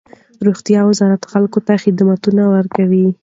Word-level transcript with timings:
روغتیا 0.45 0.81
وزارت 0.89 1.21
خلک 1.31 1.53
ته 1.67 1.73
خدمتونه 1.83 2.43
ورکوي. 2.55 3.07